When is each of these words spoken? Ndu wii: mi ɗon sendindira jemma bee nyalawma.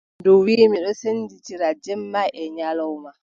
Ndu 0.19 0.31
wii: 0.43 0.63
mi 0.71 0.77
ɗon 0.83 0.97
sendindira 1.01 1.67
jemma 1.83 2.21
bee 2.33 2.49
nyalawma. 2.57 3.09